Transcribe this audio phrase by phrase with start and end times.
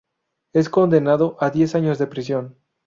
[0.53, 2.57] Es condenado a diez años de prisión.